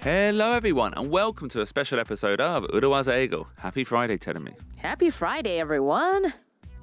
[0.00, 3.46] Hello, everyone, and welcome to a special episode of Urawaza Ego.
[3.56, 4.54] Happy Friday, Terumi.
[4.76, 6.32] Happy Friday, everyone!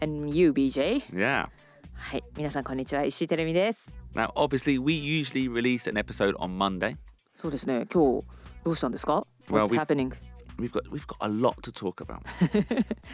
[0.02, 1.04] And you, BJ.
[1.12, 1.48] Yeah.
[1.94, 3.92] はい、皆さんこんにちは、石井てるみです。
[4.16, 6.96] Now, obviously, we usually release an episode on Monday.
[7.36, 8.26] そうですね、今日
[8.64, 10.14] どうしたんですか Well, ?What's we- happening?
[10.59, 12.21] We've got we've got a lot to talk about.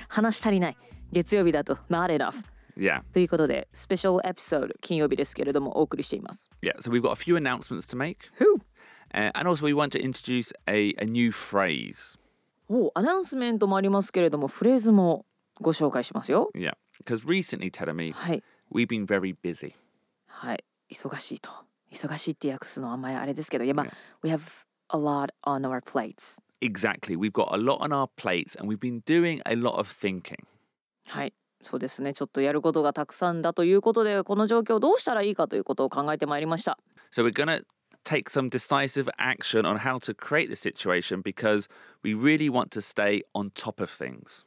[0.08, 0.76] 話し足りない。
[1.12, 2.34] 月曜日だと not enough.
[2.76, 6.50] yeah, ということで、スペシャルエピソード金曜日ですけれどもお送りしています。
[6.62, 6.76] yeah.
[6.80, 8.60] So we've got a few announcements to make, Who?
[9.14, 12.18] uh, and also we want to introduce a, a new phrase.
[12.68, 15.26] おアナウンスメントもありますけれども、フレーズも
[15.60, 16.50] ご紹介しますよ。
[16.54, 16.72] Yeah,
[17.04, 18.42] because recently, Terumi, はい。
[18.72, 19.72] we've been very busy.
[20.26, 20.64] はい。
[20.92, 21.50] 忙しいと。
[21.92, 23.92] 忙しいって訳すのはあんまりあれですけど、いやまあ、Yeah.
[24.22, 24.40] we have
[24.90, 26.40] a lot on our plates.
[26.61, 27.15] Exactly.
[27.15, 30.43] We've got a lot on our plates, and we've been doing a lot of thinking.
[31.07, 31.33] はい。
[31.63, 32.13] そうですね。
[32.13, 36.77] ちょっとやることがたくさんだということで、この状況をどうしたらいいかということを考えてまいりました。
[37.11, 37.63] So we're gonna
[38.05, 41.67] take some decisive action on how to create the situation because
[42.03, 44.45] we really want to stay on top of things.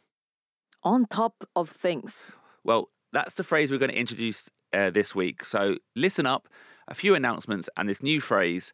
[0.83, 2.33] On top of things.
[2.64, 5.45] Well, that's the phrase we're going to introduce uh, this week.
[5.45, 6.48] So listen up,
[6.87, 8.73] a few announcements, and this new phrase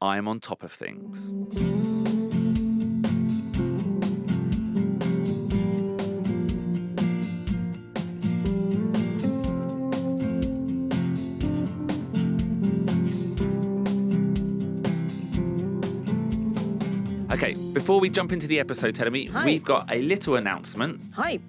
[0.00, 1.32] I'm on top of things.
[17.45, 19.45] Okay, before we jump into the episode, Telemi, Hi.
[19.45, 20.99] we've got a little announcement.
[21.11, 21.39] はい。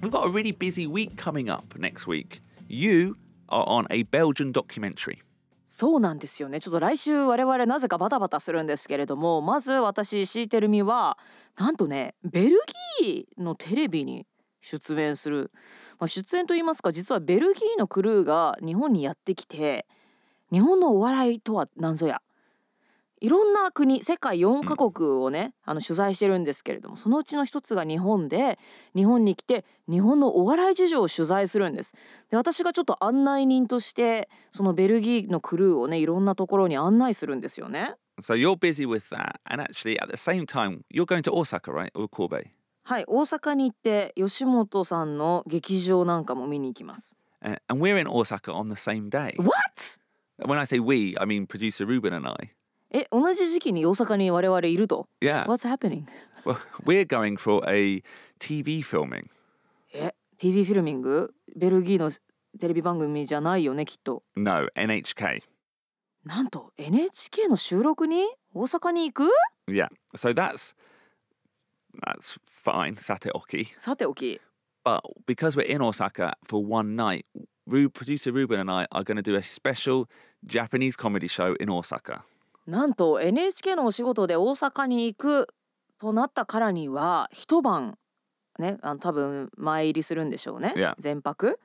[0.00, 2.40] We've got a really busy week coming up next week.
[2.68, 3.16] You
[3.48, 5.18] are on a Belgian documentary.
[5.66, 6.60] そうなんですよね。
[6.60, 11.18] ちょっと来週我々なぜかバタバタするんですけれども、まず私シーテルミは
[11.58, 12.60] なんとね、ベル
[13.00, 14.28] ギーのテレビに
[14.60, 15.50] 出演する。
[15.98, 19.84] まあ、出演と言いますか、実はベルギーのクルーが日本にやってきて、
[20.52, 22.22] 日本のお笑いとは何ぞや。
[23.24, 28.58] いろんな国世界4カ国をね、あの取材してるんですけれどもそのうちの一つが日本で
[28.94, 31.94] 日本に来て日本のお笑い事情を取材するんです
[32.30, 39.40] で私がちょっと案内人としてそのベルギーのクルーをねいろんなところに案内するんですよね So you're busy with that.
[39.44, 41.90] And actually, at the same time, you're going to Osaka, right?
[41.94, 42.50] Or Kobe.
[42.84, 49.34] はい大阪に行って吉本さんの劇場なんかも見に行きます Uh, and we're in Osaka on the same day.
[49.38, 49.98] What?
[50.46, 52.52] When I say we, I mean producer Ruben and I.
[52.96, 55.44] え同じ時期に大阪に我々いると Yeah.
[55.46, 56.06] What's happening?
[56.44, 58.02] Well, we're going for a
[58.38, 59.28] TV filming.
[59.92, 62.10] え TV フィルミングベルギーの
[62.60, 65.42] テレビ番組じゃないよねきっと No, NHK.
[66.24, 68.24] なんと NHK の収録に
[68.54, 69.30] 大阪に行く
[69.68, 69.88] Yeah.
[70.16, 70.74] So that's
[72.06, 73.68] that's fine, Sateoki.
[73.78, 74.40] さておき
[74.84, 77.24] But because we're in Osaka for one night,
[77.66, 80.06] Ru- producer Ruben and I are going to do a special
[80.46, 82.22] Japanese comedy show in Osaka.
[82.66, 85.48] なんと NHK のお仕事で大阪に行く
[85.98, 87.98] となったからには一晩
[88.58, 90.94] ねあの多分前入りするんでしょうね、Yeah.
[90.98, 91.60] 全泊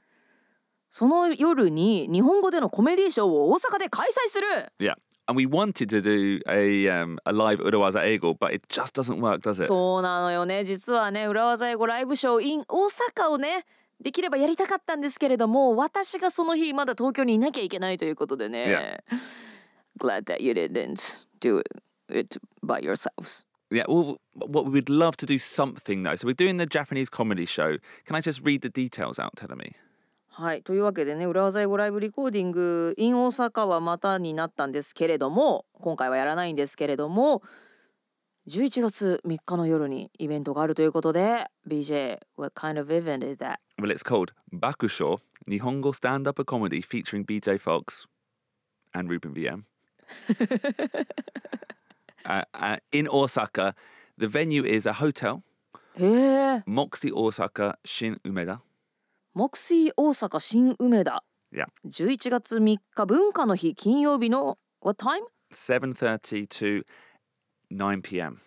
[0.92, 4.48] その夜に日本語でのコメディショーを大阪で開催する
[4.80, 4.96] Yeah.
[5.28, 9.20] And we wanted to do a um, a live Urawaza Ego, but it just doesn't
[9.20, 9.68] work, does it?
[9.68, 13.66] そうなのよね実はね裏技英語ライブショー in 大阪をね
[14.02, 19.04] できればやりたかったんですけれども私がその日まだ東京にいなきゃいけないということでね、
[20.00, 21.62] Glad that you didn't do
[22.10, 26.16] it by yourselves Yeah, well, what we would love to do something though.
[26.16, 27.78] So we're doing the Japanese comedy show.
[28.06, 29.76] Can I just read the details out, Telemi?
[30.32, 37.42] はいというわけでね裏技英語ライブリコーディング in 大阪はまたになったんですけれども今回はやらないんですけれども
[38.48, 43.58] 11月3日の夜にイベントがあるということで BJ what kind of event is that?
[43.80, 48.06] Well, it's called Bakusho Nihongo Stand Up a Comedy featuring BJ Fox
[48.94, 49.66] and Ruben VM.
[52.26, 53.76] Uh, uh, in Osaka,
[54.18, 55.42] the venue is a hotel,
[55.98, 58.60] へえ Moxie Osaka Shin Umeda.
[59.34, 61.66] モクシー大阪新梅田 Yeah.
[61.88, 65.22] 11月3日文化の日金曜日の What time?
[65.52, 66.84] 7.30 to
[67.72, 68.38] 9 p.m.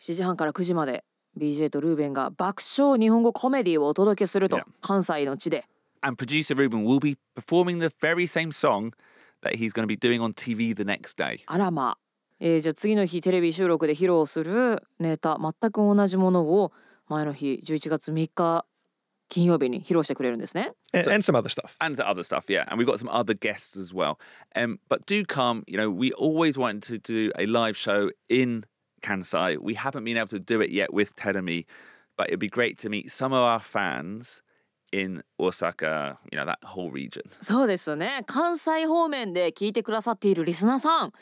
[0.00, 1.04] 7時半から9時まで
[1.36, 4.62] BJ とルーベンが爆笑日本語コメディをお届けすると Yeah.
[4.80, 5.64] 関西の地で
[6.02, 8.92] And producer Ruben will be performing the very same song
[9.41, 11.41] that he's going to be doing on TV the next day.
[11.47, 11.97] あらまあ、
[12.39, 16.71] えーじゃあ次の日テレビ収録で披露するネタ全く同じものを
[17.07, 18.65] 前の日11月3日
[19.29, 20.73] 金曜日に披露してくれるんですね。
[20.93, 21.75] and, and some other stuff.
[21.79, 22.65] and the other stuff, yeah.
[22.67, 24.19] And we've got some other guests as well.
[24.55, 25.63] Um, but do come.
[25.67, 28.65] You know, we always wanted to do a live show in
[29.01, 29.57] Kansai.
[29.57, 31.65] We haven't been able to do it yet with Tedemi,
[32.17, 34.41] but it'd be great to meet some of our fans
[34.92, 37.22] in Osaka, you know, that whole region.
[37.40, 41.12] そうですよね関西方面で聞いてくださっているリスナーさん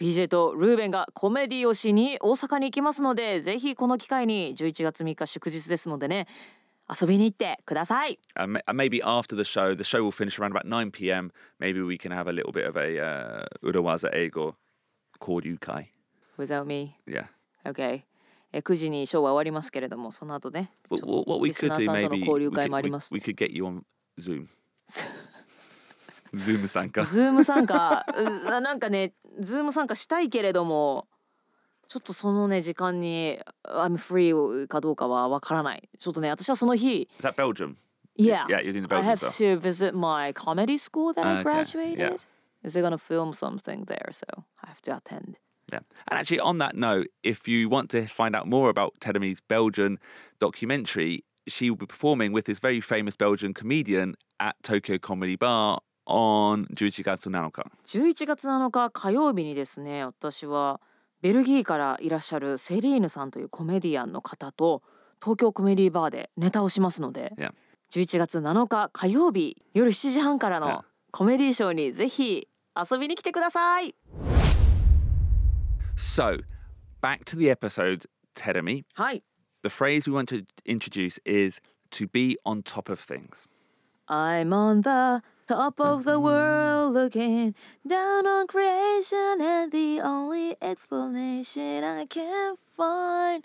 [0.00, 6.26] BJ とルーベンがコメディをしに大阪に行きますのでぜひこの機会に11月3日祝日ですのでね
[7.00, 11.30] 遊びに行ってください And ma- and maybe after the show, the show will finish around about 9 p.m.
[11.60, 14.54] Maybe we can have a little bit of a uh, Urawaza Eigo
[15.20, 15.86] called Yukai.
[16.36, 17.26] Without me Yeah.
[17.64, 18.04] OK
[18.56, 20.98] え9時にショーは終わりますけれどもその後ねリ
[21.52, 23.82] スナーさんとの交流会もあります we could get you on
[24.20, 24.46] Zoom.
[26.34, 27.04] Zoom Sanka.
[27.04, 31.06] ズーム参加うなんかねズーム参加したいけれども
[31.88, 37.76] ちょっとそのね時間に I'm free かどうかはわからないちょっとね私はその日 Is that Belgium?
[38.16, 39.36] Yeah, Yeah, you're doing the I Belgium have stuff.
[39.38, 41.98] to visit my comedy school that I Okay, graduated.
[41.98, 42.16] yeah.
[42.64, 44.08] Is they gonna film something there?
[44.12, 44.24] So
[44.62, 45.36] I have to attend.
[45.74, 45.80] Yeah.
[46.08, 49.98] And actually, on that note, if you want to find out more about Tedemi's Belgian
[50.40, 55.80] documentary, she will be performing with this very famous Belgian comedian at Tokyo Comedy Bar
[56.06, 57.64] on 11月7日。
[57.86, 60.80] 11月7日火曜日にですね私は
[61.22, 64.82] ベルギーからいらっしゃるセリーヌさんというコメディアンの方と
[65.22, 67.52] 東京コメディバーでネタをしますので、Yeah.
[67.92, 73.94] 11月7日火曜日夜7時半からの.コメディショーにぜひ遊びに来てください
[75.97, 76.39] So,
[77.01, 78.05] back to the episode,
[78.35, 78.85] Tedemi.
[78.93, 79.23] はい
[79.63, 81.59] The phrase we want to introduce is
[81.91, 83.47] to be on top of things.
[84.07, 87.53] I'm on the top of the world looking
[87.85, 93.43] down on creation and the only explanation I can find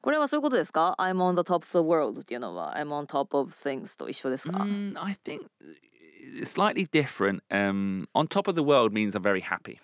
[0.00, 4.58] これはそういうことですか ?I'm on the top of the world っていうのは I'm on top of things と一緒ですか、
[4.58, 7.42] Mm, I think it's slightly different.
[7.50, 9.80] Um, on top of the world means I'm very happy.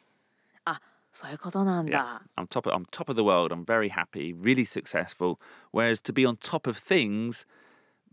[1.15, 2.21] そういうことなん Yeah, だ。
[2.35, 2.69] I'm top.
[2.69, 3.53] Of, I'm top of the world.
[3.53, 5.39] I'm very happy, really successful.
[5.71, 7.45] Whereas to be on top of things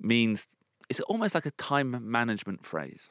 [0.00, 0.46] means
[0.88, 3.10] it's almost like a time management phrase.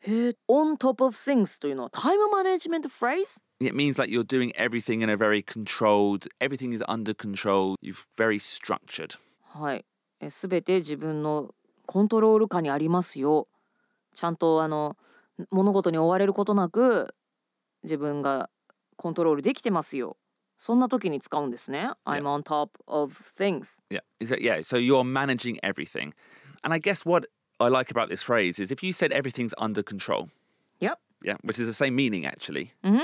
[0.00, 6.28] へえ、on top of things というのはタイムマネジメントフレーズ It means like you're doing everything in a very controlled.
[6.40, 7.76] Everything is under control.
[7.80, 9.16] You've very structured.
[9.44, 9.84] はい。
[10.30, 11.54] すべて自分の
[11.86, 13.46] コントロール下にありますよ。
[14.14, 14.96] ちゃんとあの
[15.52, 17.14] 物事に追われることなく
[17.84, 18.50] 自分が
[18.96, 20.16] コントロールできてますよ。
[20.58, 21.90] そんな時に使うんですね。
[22.06, 23.82] I'm on top of things.
[23.90, 24.00] Yeah.
[24.20, 24.62] Yeah.
[24.62, 26.14] So you're managing everything,
[26.62, 27.28] and I guess what
[27.58, 30.28] I like about this phrase is if you said everything's under control.
[30.80, 30.98] Yep.
[31.22, 32.72] Yeah, which is the same meaning actually.
[32.82, 33.02] Mhm.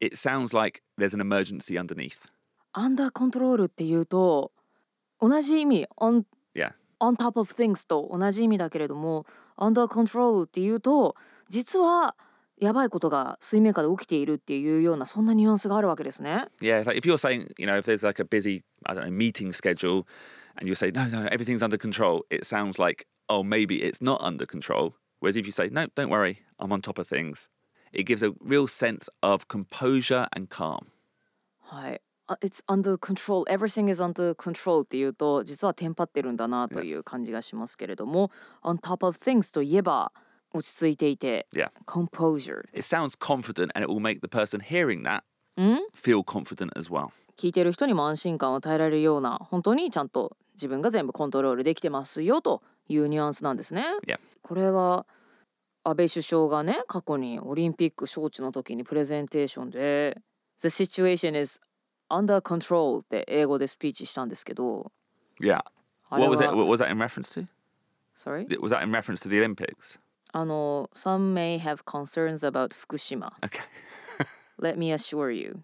[0.00, 2.18] It sounds like there's an emergency underneath.
[2.72, 4.52] アンダーコントロールっていうと
[5.20, 6.24] 同じ意味 on,
[6.54, 6.72] Yeah.
[7.00, 9.24] on top of things と同じ意味だけれども
[9.56, 11.16] under control っていうと
[11.48, 12.14] 実は
[12.58, 16.46] やばいことが水面下で起きているっていうようなそんなニュアンスがあるわけですね。
[16.60, 19.52] Yeah, like if you're saying, you know, if there's like a busy, I don't know, meeting
[19.52, 20.06] schedule,
[20.58, 24.22] and you say, no, no, everything's under control, it sounds like, oh, maybe it's not
[24.22, 24.94] under control.
[25.20, 27.48] Whereas if you say, no, don't worry, I'm on top of things,
[27.92, 30.86] it gives a real sense of composure and calm.
[31.60, 32.00] はい。
[32.28, 33.44] あ It's under control.
[33.48, 38.30] Everything is under control っていうと実はテンパってるんだなという感じがしますけれども
[38.64, 40.12] on top of things といえば
[40.56, 41.70] 落ち着いていて Yeah.
[41.86, 45.22] composure It sounds confident and it will make the person hearing that
[45.60, 47.10] ん feel confident as well.
[47.36, 53.84] 聞いてる人にも安心感を与えられるような本当にちゃんと自分が全部コントロールできてますよというニュアンスなんですね。
[54.06, 54.18] Yeah.
[54.42, 55.06] これは
[55.84, 60.16] 安倍首相がね過去にオリンピック招致の時にプレゼンテーションで
[60.60, 61.60] 「The situation is
[62.10, 64.90] under control」って英語でスピーチしたんですけど
[65.40, 65.62] Yeah.
[66.10, 66.46] What was it?
[66.46, 67.46] は What was that in reference to?
[68.16, 68.46] Sorry?
[68.60, 69.98] Was that in reference to the Olympics?
[70.35, 73.61] あの Some may have concerns about 福島 Okay.
[74.59, 75.63] Let me assure you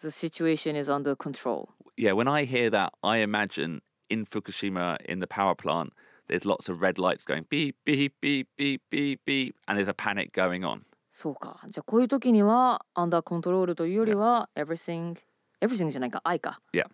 [0.00, 5.20] The situation is under control Yeah, when I hear that, I imagine in Fukushima in
[5.20, 5.92] the power plant,
[6.28, 9.94] there's lots of red lights going beep, beep, beep, beep, beep, beep, and there's a
[9.94, 10.84] panic going on.
[11.10, 11.60] そうか。
[11.68, 15.16] じゃあこういう時にはアンダーコントロールというよりは everything
[15.60, 16.60] everything じゃないか I か。
[16.72, 16.86] Yeah.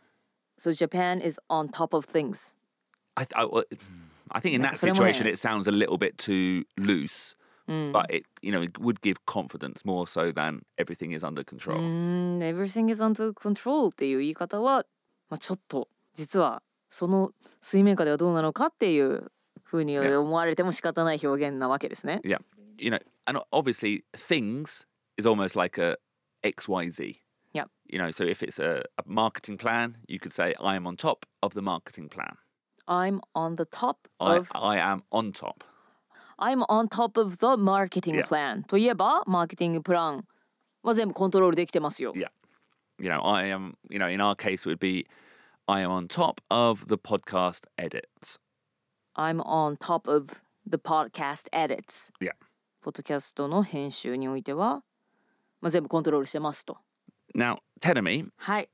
[0.59, 2.57] So Japan is on top of things.
[3.14, 3.62] I, I, well,
[4.31, 5.12] I think in Like that a ceremony.
[5.14, 7.37] situation, it sounds a little bit too loose,
[7.67, 7.93] うん。
[7.93, 11.45] but it, you know, it would give confidence more so than everything is under う
[11.45, 11.76] control.
[11.78, 14.85] ーん everything is under control っていう言い方は、
[15.31, 19.31] まあ、ちょっと実はその水面下ではどうなのかっていう
[19.62, 20.19] ふうに Yeah.
[20.21, 22.21] 思われても仕方ない表現なわけですね。
[22.25, 24.87] You know, and obviously, things
[25.19, 25.97] is almost like a
[26.43, 27.21] X, Y, Z.
[27.55, 27.69] Yep.
[27.88, 30.97] You know, so if it's a, a marketing plan, you could say, I am on
[30.97, 32.37] top of the marketing plan.
[32.87, 35.62] I'm on the top I, of I am on top.
[36.38, 38.26] I'm on top of the marketing Yeah.
[38.26, 40.25] plan といえばマーケティングプラン
[40.83, 42.12] は全部コントロールできてますよ。
[42.14, 42.31] Yeah.
[42.99, 45.07] You know, I am, you know, in our case, it would be
[45.67, 48.38] I am on top of the podcast edits.
[49.14, 52.33] I'm on top of the podcast edits Yeah.
[52.81, 54.83] ポッドキャストの編集においては、
[55.61, 56.78] まあ、全部コントロールしてますと
[57.35, 58.69] Now, Tenemy, はい、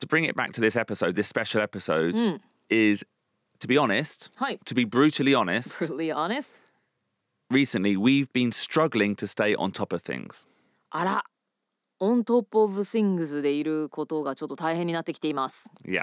[0.00, 2.40] to bring it back to this episode, this special episode, うん、
[2.70, 3.06] is
[3.60, 6.60] to be honest, はい to be brutally honest, brutally honest
[7.50, 10.46] recently we've been struggling to stay on top of things.
[10.90, 11.24] あら
[12.00, 16.02] on top of things でいることがちょっと大変になってきています Yeah.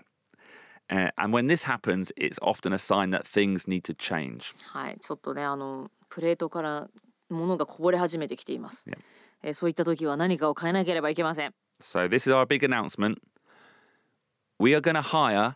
[0.89, 4.53] Uh, and when this happens, it's often a sign that things need to change.
[4.63, 6.89] はいちょっとねあのプレートから
[7.30, 8.98] 物がこぼれ始めてきています、 Yeah.
[9.44, 13.18] えーそういった時は何かを変えなければいけません So, this is our big announcement.
[14.60, 15.56] We are going to hire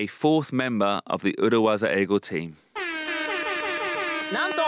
[0.00, 2.56] a fourth member of the Urawaza Ego team.
[4.32, 4.58] なんと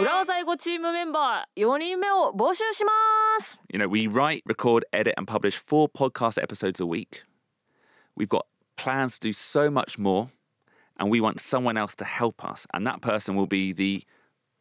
[0.00, 2.92] 裏技英語チームメンバー4人目を募集しま
[3.40, 7.22] す You know, we write, record, edit, and publish four podcast episodes a week.
[8.16, 10.28] We've got plans to do so much more,
[10.98, 12.66] and we want someone else to help us.
[12.72, 14.04] And that person will be the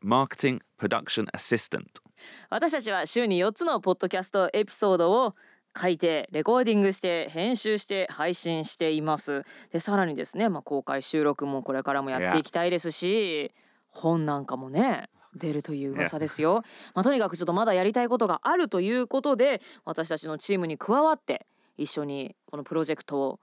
[0.01, 2.01] marketing production assistant.
[2.50, 5.36] 私たちは週に4つのポッドキャストエピソードを
[5.80, 9.44] 書いてレコーディングして編集して配信しています。
[9.70, 13.52] でさらにですね、まあ、公開収録もこれからもやっていきたいですし
[13.88, 16.62] 本なんかもね出るという噂ですよ、
[16.94, 21.46] まあ、とにかくちょっとまだやりたいことがあるということで私たちのチームに加わって
[21.78, 23.40] 一緒にこのプロジェクトを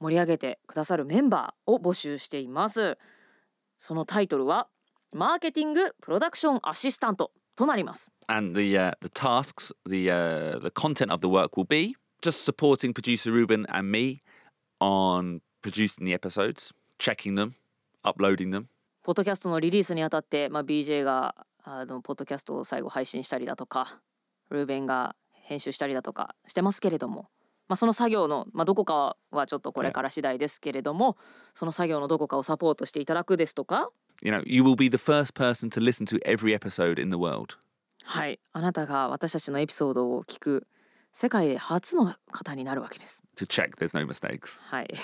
[0.00, 2.96] 盛り上げてくださるメンバーを募集しています。
[3.78, 4.68] そのタイトルは
[5.14, 12.44] マーケティングプロダクションアシスタントとなります And the uh, the tasks, the uh, the content of the work will be just
[12.44, 14.22] supporting producer Ruben and me
[14.80, 17.54] on producing the episodes, checking them,
[18.04, 18.66] uploading them.
[19.02, 21.34] ポッドキャストのリリースにあたって、まあ、BJ が
[21.64, 24.00] あのポッドキャストを最後配信したりだとか
[24.50, 27.28] ルーベンが編集したりだとかしてますけれども、
[27.66, 31.16] まあ、その作業の、まあ、どこかはちょっとこれから次第ですけれども
[31.54, 33.88] その作業のどこかをサポートしていただくですとか
[34.22, 37.16] You know, you will be the first person to listen to every episode in the
[37.16, 37.56] world.
[38.04, 40.66] はいあなたが私たちのエピソードを聞く
[41.12, 43.24] 世界で初の方になるわけです。
[43.36, 44.60] to check there's no mistakes.
[44.60, 44.94] はい。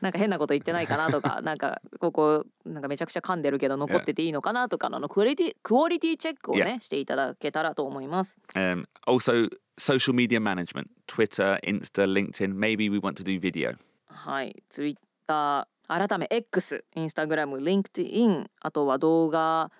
[0.00, 8.36] なんか変なこと言ってないかなとか、なんかここなんかめちゃくちゃ噛んでるけど残ってていいのかなとかのクオリティクオリティチェックをね、していただけたらと思います。
[8.54, 9.48] Um, also,
[9.78, 12.54] social media management Twitter, Insta, LinkedIn.
[12.54, 13.76] Maybe we want to do video.
[14.08, 14.62] はい。
[14.68, 19.70] ツイッター改め X、インスタグラム、LinkedIn、あとは動画、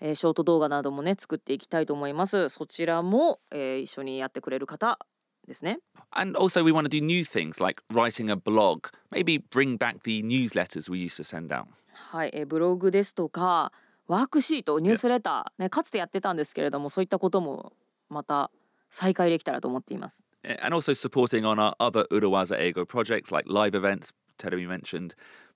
[0.00, 2.48] えーショート動画などもね作っていきたいと思います。
[2.48, 4.98] そちらも、えー一緒にやってくれる方
[5.46, 5.78] ですね。
[6.10, 8.88] And also, we want to do new things like writing a blog.
[9.10, 11.66] Maybe bring back the newsletters we used to send out.
[11.92, 13.72] はい、えーブログですとか
[14.06, 17.72] ワークシートニュースレター、ね、かつてやってたんですけれどもそういったことも
[18.10, 18.50] また
[18.90, 20.24] 再開できたらと思っています。
[20.44, 25.14] Uh, And also supporting on our other Urawaza Ego projects like live events, Terry mentioned,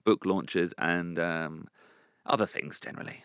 [0.09, 1.67] book launches, and um,
[2.25, 3.17] other things generally.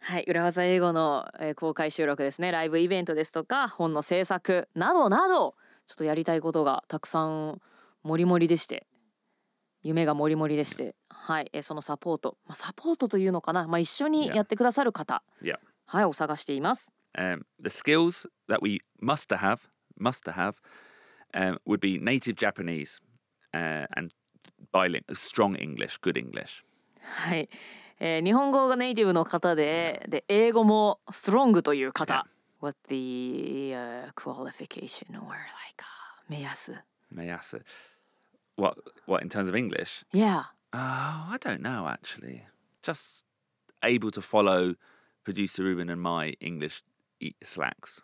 [0.00, 7.60] はい、裏技英語の、えー公開収録ですねライブイベントですとか本の制作などなどちょっとやりたいことがたくさん
[8.04, 8.86] もりもりでして
[9.82, 15.56] 夢がもりもりでして、はい、えーそのサポート、まあ、サポートというのかな、まあ、一緒に.やってくださる方、Yeah.
[15.86, 16.92] はい、を探しています。
[17.16, 19.58] Um, the skills that we must have,
[20.00, 20.54] must have,
[21.34, 23.00] um, would be native Japanese
[23.52, 24.12] uh, and
[24.71, 26.63] bilingual, strong English, good English.
[27.01, 27.49] はい、
[27.99, 32.25] えー日本語がネイティブの方で、で英語もストロングという方。
[32.61, 35.83] What the、uh, qualification or like、
[36.29, 36.81] 目安
[37.13, 37.61] Mayasa.
[38.55, 38.77] What?
[39.05, 40.05] What in terms of English?
[40.13, 40.43] Yeah.
[40.71, 40.77] Oh,
[41.31, 42.43] I don't know actually.
[42.81, 43.25] Just
[43.83, 44.75] able to follow
[45.25, 46.83] producer Ruben and my English
[47.19, 48.01] e- slacks.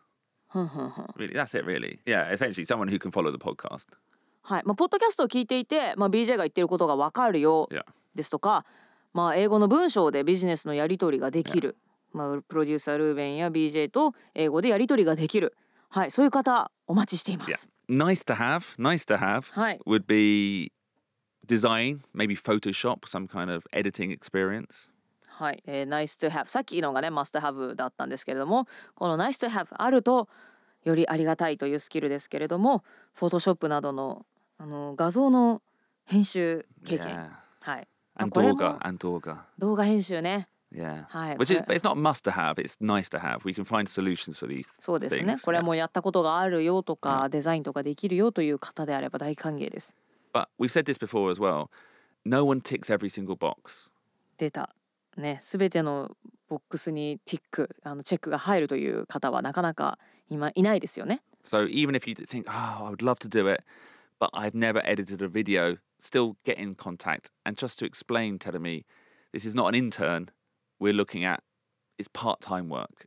[0.49, 1.63] ふ んふんふん Really, that's it.
[1.65, 2.31] Really, yeah.
[2.33, 3.85] Essentially, someone who can follow the podcast.
[4.44, 7.68] はい、まあポッドキャストを聞いていて、まあ BJ が言ってることがわかるよ.
[8.14, 8.64] ですとか、
[9.12, 11.76] まあ英語の文章でビジネスのやり取りができる。
[12.12, 15.56] まあプロデューサールーベンや BJ と英語でやり取りができる。
[15.88, 17.70] はい、そういう方お待ちしていま.す。
[17.88, 18.76] Nice to have.
[18.78, 19.50] Nice to have.
[19.52, 19.80] はい。
[19.86, 20.72] would be
[21.46, 24.90] design, maybe Photoshop, some kind of editing experience.
[25.28, 30.28] はい、えー、nice to have さっきのがね must have だったんですけれどもこの nice to have あると
[30.84, 32.84] よりありがたいというスキルですけれども
[33.18, 34.24] Photoshop などの
[34.58, 35.62] あの画像の
[36.04, 37.28] 編集経験、Yeah.
[37.62, 39.38] はい、And これも Dorga, and Dorga.
[39.58, 41.04] 動画編集ね Yeah.
[41.08, 43.38] はい、Which is, it's not must to have, it's nice to have.
[43.44, 49.94] We can find solutions for these そうですね.これ.もやったことがあるよとか、デザインとかできるよという方であれば大歓迎です
[50.32, 51.68] But we've said this before as well.
[52.24, 53.90] No one ticks every single box.
[54.36, 54.74] 出た
[55.16, 56.16] ねすべての
[56.48, 63.62] ボックスにティックあのチェックが入るという方はなかなか今いないですよね So even if you think, oh, I would love to do it,
[64.24, 67.30] but I've never edited a video, still get in contact.
[67.44, 68.84] And just to explain, Tedemi,
[69.34, 70.30] this is not an intern.
[70.80, 71.42] We're looking at
[71.98, 73.06] it's part-time work,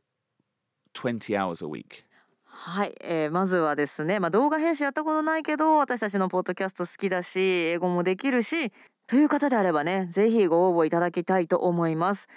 [0.94, 2.04] 20 hours a week.
[2.44, 8.72] はい、えーまずはですね、まあ、動画編集やったことないけど私たちのポッドキャスト好きだし英語もできるし
[9.06, 12.28] という方であればねぜひご応募いただきたいと思います。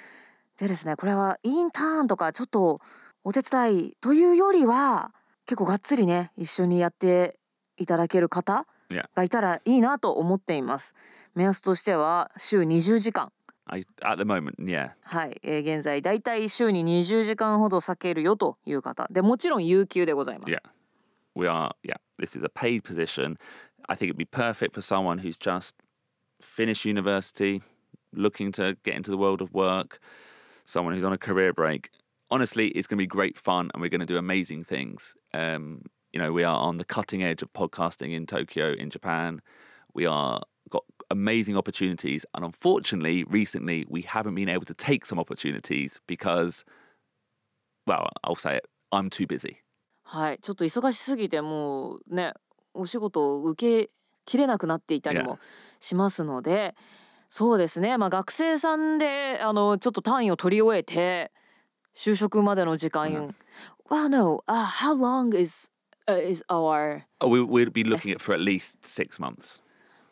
[0.59, 2.81] でですねこれはインターンとかちょっと
[3.23, 5.13] お手伝いというよりは
[5.45, 7.39] 結構がっつりね一緒にやって
[7.77, 10.95] いただける方がいたらいいなと思っています。
[11.35, 13.31] 目安としては週20時間
[13.65, 14.91] I, at the moment, yeah.
[15.03, 20.53] はい、えー現在だいたい週に20時間ほど避けるよという方でもちろん有給でございます。
[20.53, 20.61] Yeah.
[21.33, 23.37] We are, yeah, this is a paid position.
[23.87, 25.75] I think it'd be perfect for someone who's just
[26.41, 27.61] finished university,
[28.13, 29.99] looking to get into the world of work,
[30.65, 31.89] someone who's on a career break.
[32.29, 35.15] Honestly, it's going to be great fun and we're going to do amazing things.
[35.33, 39.42] Um, you know, we are on the cutting edge of podcasting in Tokyo, in Japan.
[39.94, 45.18] We are got amazing opportunities and unfortunately recently we haven't been able to take some
[45.18, 46.64] opportunities because
[47.86, 49.58] well i'll say it i'm too busy
[50.08, 52.32] はい、ちょっと忙しすぎてもうね
[52.74, 53.90] お仕事を受け
[54.24, 55.24] きれなくなっていたり Yeah.
[55.24, 55.38] も
[55.80, 56.74] しますので、
[57.28, 61.32] そうですね、まあ、学生さんであのちょっと単位を取り終えて
[61.96, 63.34] 就職までの時間、うん
[63.88, 65.69] Well no、uh, how long is、uh,
[66.19, 69.61] is our Oh, we, we'd be looking at for at least six months.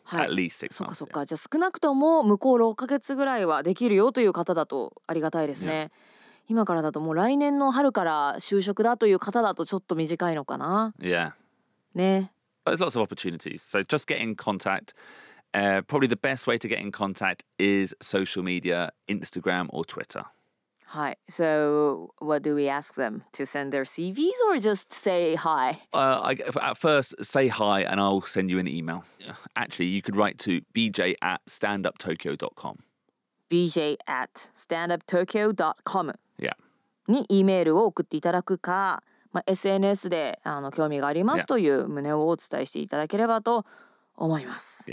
[0.04, 5.90] は At い least six そっか.そっ.かじゃあ少なくとも向こう6ヶ月ぐらいはできるよという方だとありがたいですね。
[6.48, 10.94] 今からだともう来年の春から就職だという方だとちょっと短いのかな。
[11.00, 11.32] Yeah.
[11.94, 12.32] ね。
[12.64, 13.62] But there's lots of opportunities.
[13.62, 14.92] So just get in contact.
[15.52, 20.24] Uh, probably the best way to get in contact is social media, Instagram or Twitter.
[20.89, 21.17] はい。
[21.29, 25.79] So what do we ask them to send their CVs or just say hi?
[25.91, 29.03] Uh, I, at first, say hi and I'll send you an email.
[29.55, 32.77] Actually, you could write to bj at standuptokyo.com.
[33.49, 36.53] bj at standuptokyo.com Yeah.
[37.07, 41.45] に E メールを送っていただくか、まあ、SNS であの興味があります Yeah.
[41.47, 43.65] という旨をお伝えしていただければと
[44.15, 44.89] 思います。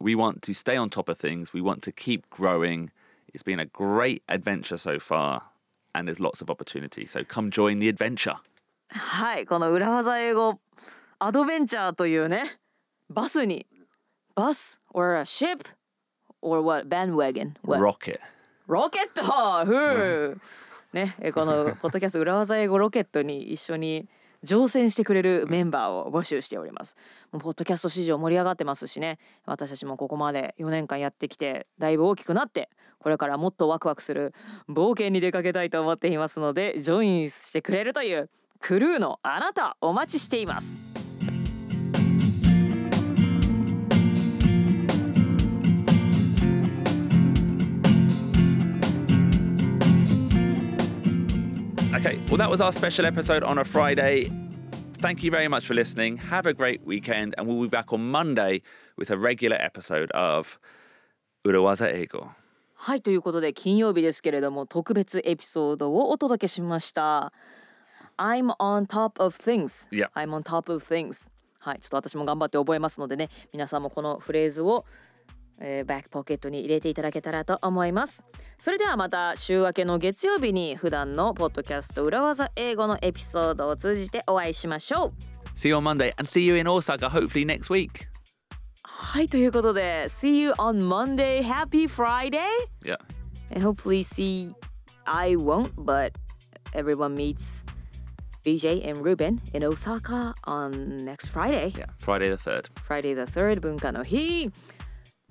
[0.00, 1.52] We want to stay on top of things.
[1.54, 2.90] We want to keep growing.
[3.32, 5.42] It's been a great adventure so far,
[5.94, 7.04] and there's lots of opportunity.
[7.06, 8.36] So come join the adventure.
[8.90, 10.60] はい、この裏技英語
[11.18, 12.44] アドベンチャーというね
[13.10, 13.66] バスに
[14.36, 15.66] バス or a ship
[16.40, 18.20] or what bandwagon what Rocket.
[18.66, 20.38] ロケットふう
[20.92, 24.08] ねえこのポッドキャスト裏技英語ロケットに一緒に
[24.43, 26.95] 乗船してくれるメンバーを募集しております。
[27.31, 29.19] もうポッドキャスト市場盛り上がってますしね。
[29.45, 34.33] 私たちもここまで4年間やってきてだいぶ大きくなってこれからもっとワクワクする
[34.69, 40.88] 冒険に出かけたいと思っていますのでジョインしてくれるというクルーのあなたお待ちしています
[52.09, 54.31] Okay, well, that was our special episode on a Friday.
[54.99, 56.17] Thank you very much for listening.
[56.17, 58.63] Have a great weekend, and we'll be back on Monday
[58.97, 60.57] with a regular episode of
[61.45, 62.31] Urawaza Ego.
[62.73, 67.31] はいということで金曜日ですけれども特別エピソードをお届けしました
[68.17, 70.09] I'm on top of things Yeah.
[70.15, 74.85] I'm on top of things はいちょっと私も頑張って覚えますのでね皆さんもこのフレーズを、
[75.61, 78.23] えーバックポケットに入れていただけたらと思います
[78.61, 85.13] それではまた週明けの月曜日に普段のポッドキャスト裏技英語のエピソードを通じてお会いしましょう
[85.55, 88.07] See you on Monday, and see you in Osaka hopefully next week.
[88.83, 92.37] はいということで See you on Monday Happy Friday
[92.83, 92.97] Yeah.
[93.51, 94.53] and hopefully see
[95.05, 96.11] I won't but
[96.73, 97.65] everyone meets
[98.45, 101.87] BJ and Ruben in Osaka on next Friday Yeah.
[101.99, 102.67] Friday the 3rd.
[102.87, 104.49] Friday the 3rd 文化の日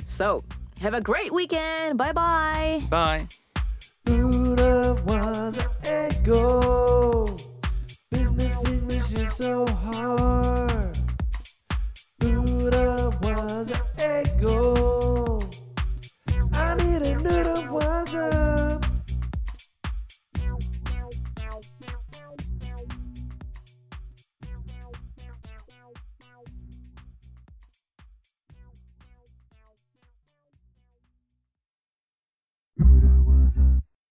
[0.09, 0.43] So
[0.81, 3.29] have a great weekend bye bye Bye.
[4.07, 7.37] Urawaza Ego.
[8.11, 10.98] Business English is so hard.